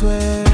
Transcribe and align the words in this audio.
对 0.00 0.49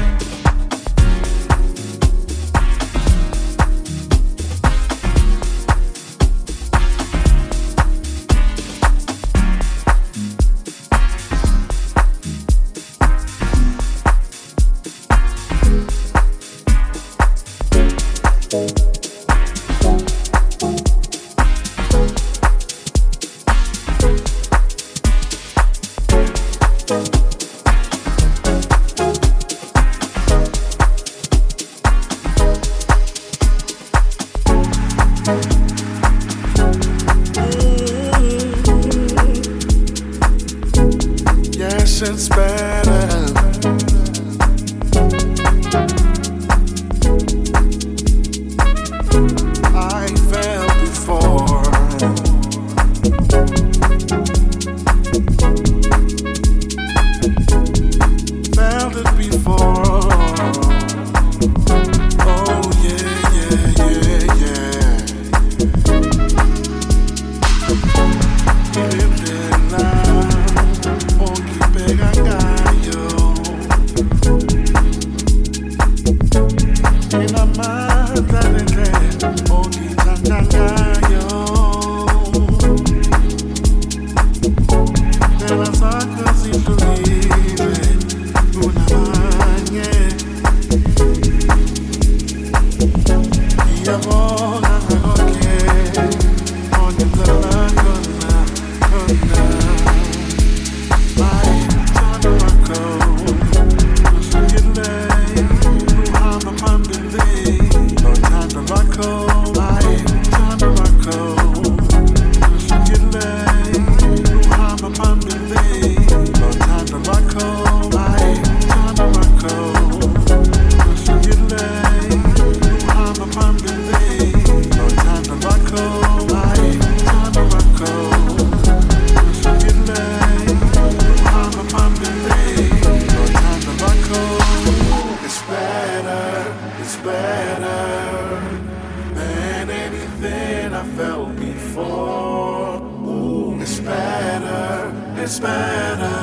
felt 140.97 141.35
before. 141.35 142.81
Ooh, 143.05 143.61
it's 143.61 143.79
better, 143.79 144.91
it's 145.21 145.39
better 145.39 146.19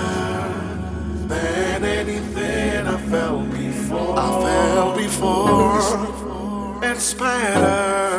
than 1.29 1.85
anything 1.85 2.85
I 2.85 2.97
felt 3.09 3.49
before. 3.53 4.19
I 4.19 4.29
felt 4.43 4.97
before. 4.97 6.81
It's 6.91 7.15
better. 7.15 8.14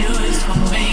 you 0.00 0.08
is 0.24 0.42
for 0.44 0.56
me. 0.72 0.89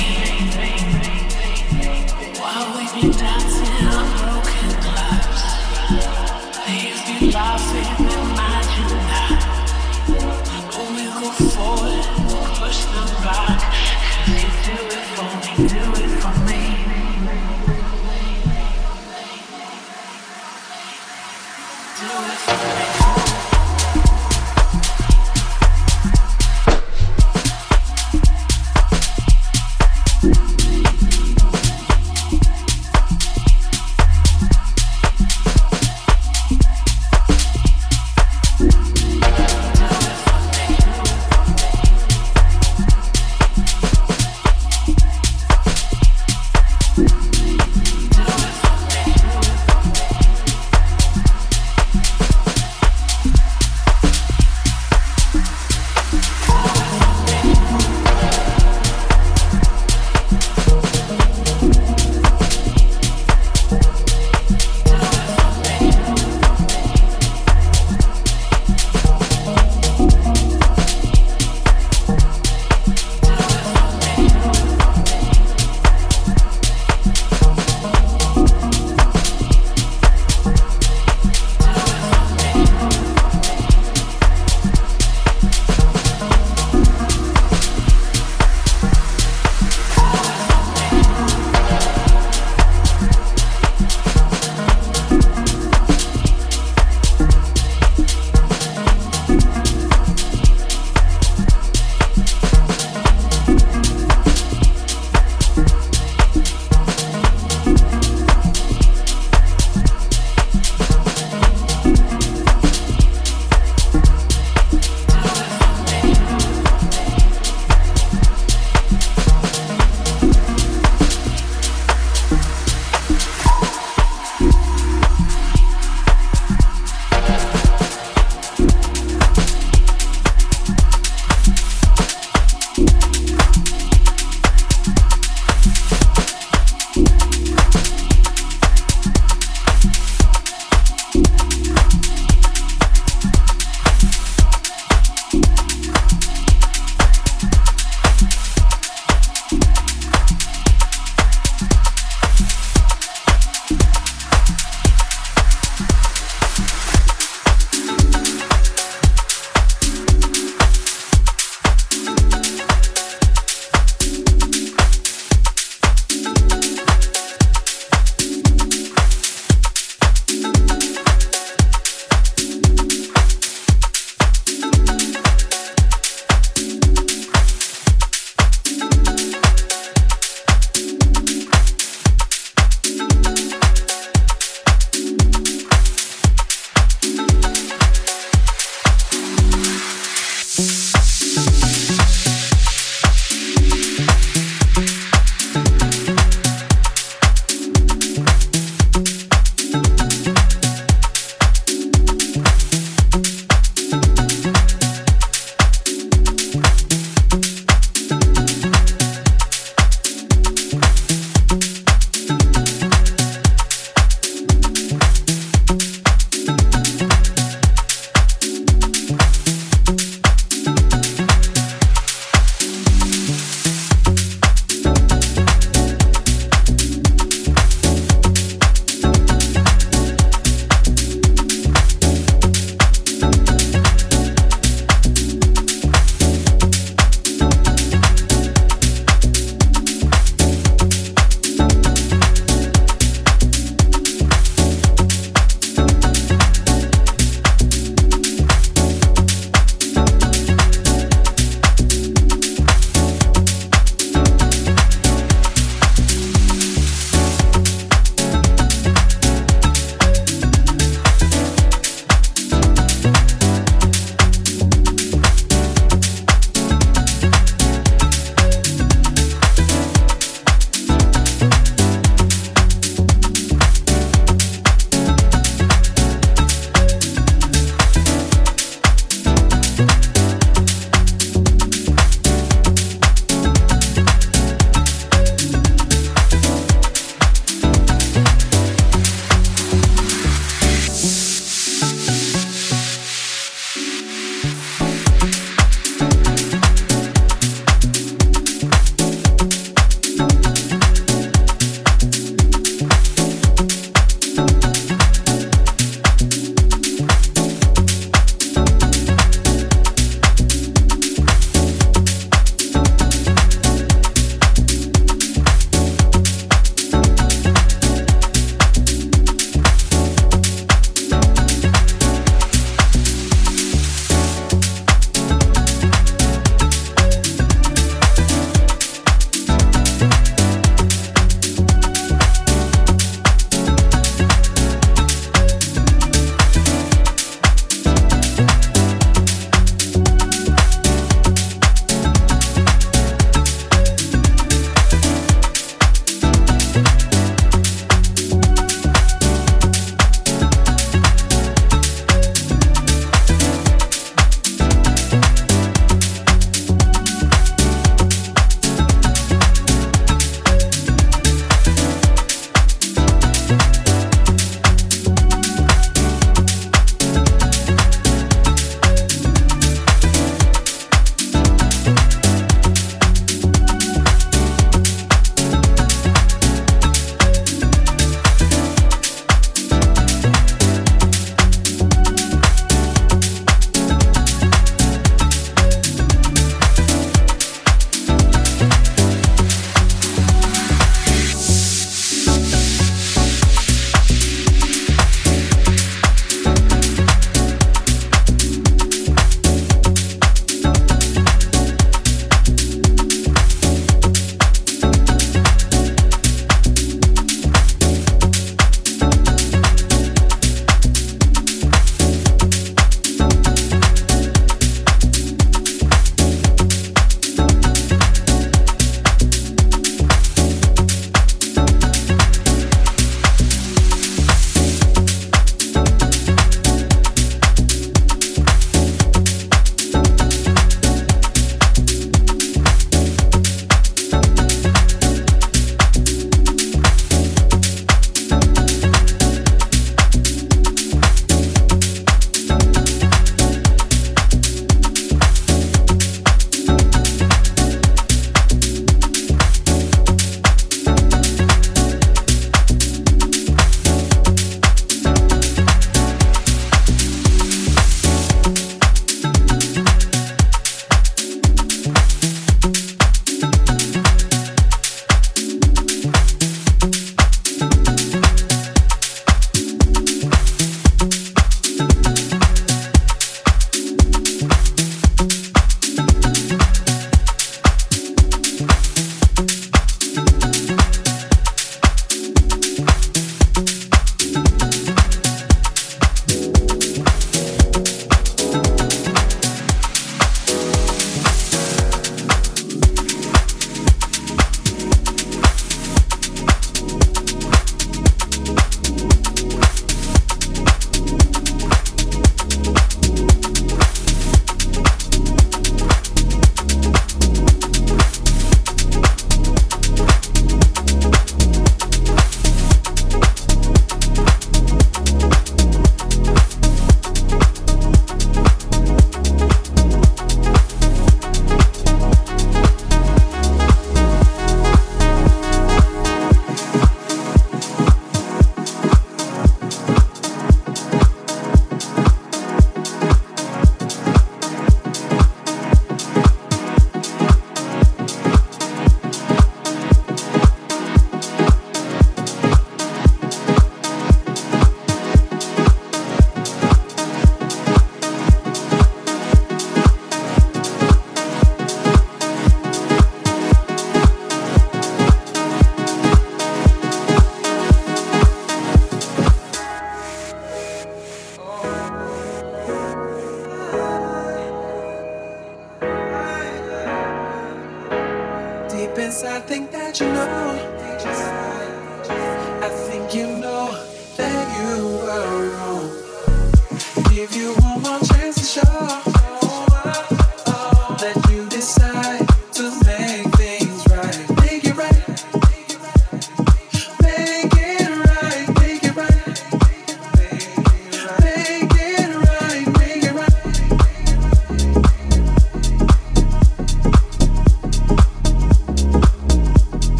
That 570.27 571.46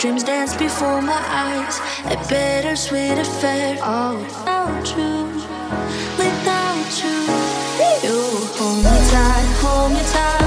Dreams 0.00 0.24
dance 0.24 0.56
before 0.56 1.02
my 1.02 1.12
eyes, 1.28 1.78
a 2.06 2.16
bittersweet 2.26 3.18
affair. 3.18 3.76
Oh, 3.82 4.16
without 4.16 4.96
you, 4.96 5.26
without 6.16 7.04
you, 7.04 8.08
you 8.08 8.22
hold 8.56 8.78
me 8.78 9.10
tight, 9.10 9.58
hold 9.60 9.92
me 9.92 10.00
tight. 10.10 10.39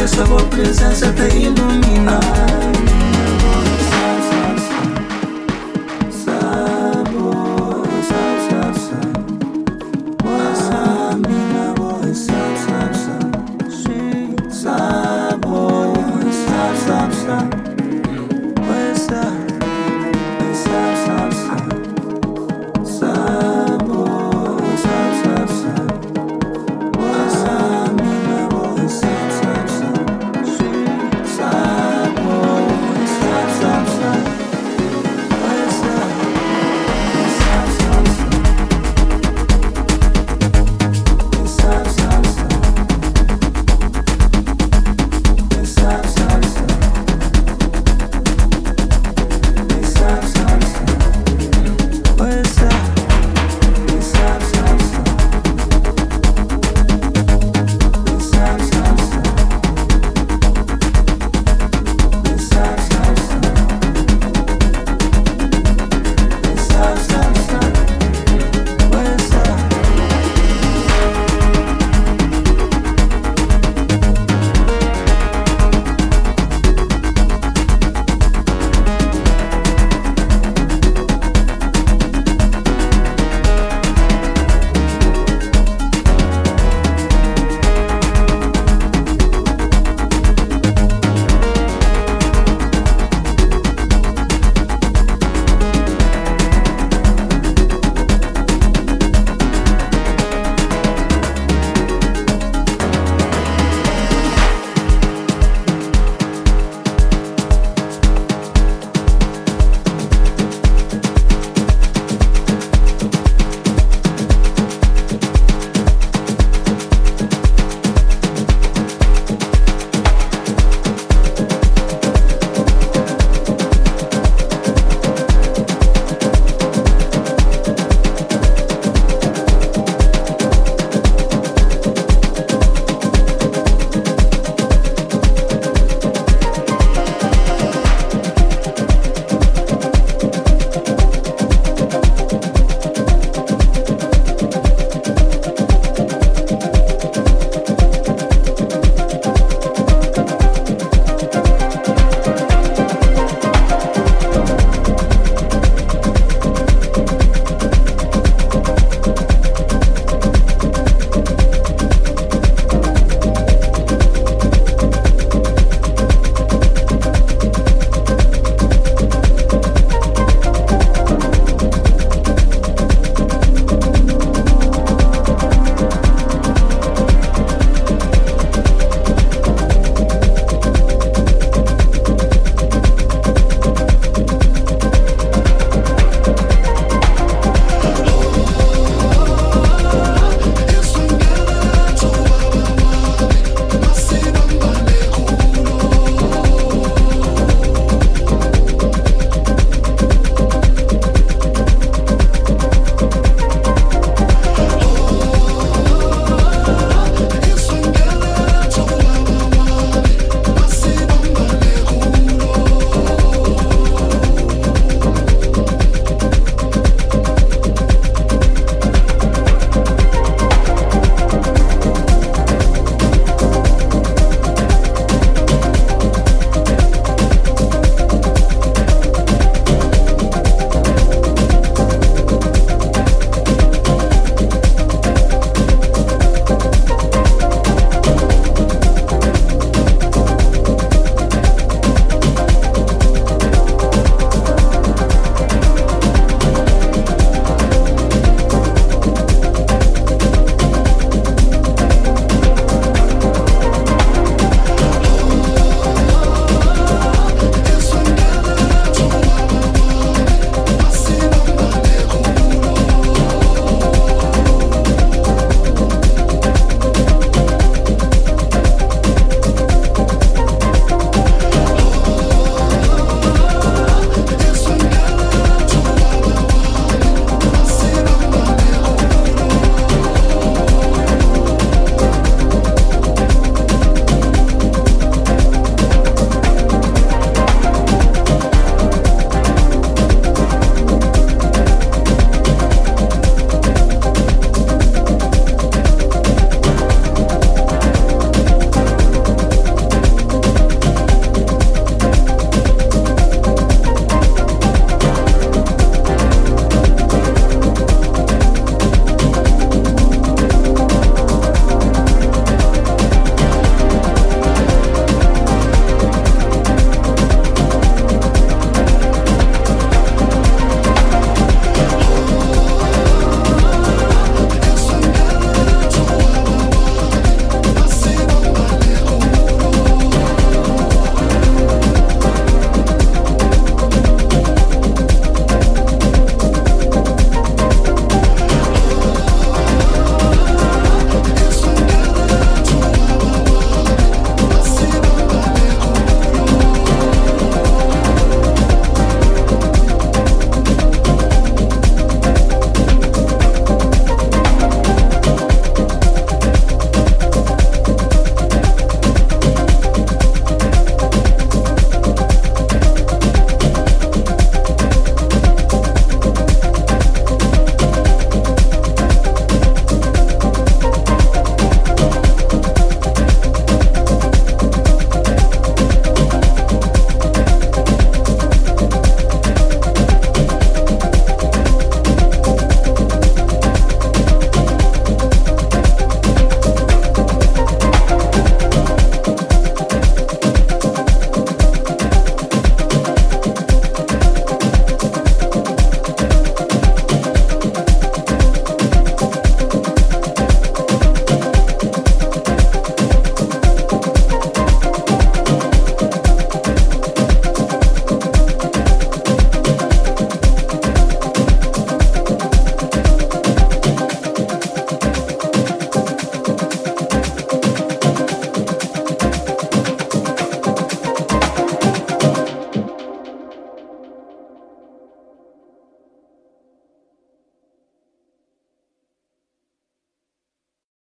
Que 0.00 0.04
essa 0.04 0.24
boa 0.24 0.42
presença 0.46 1.12
te 1.12 1.36
ilumina. 1.36 2.69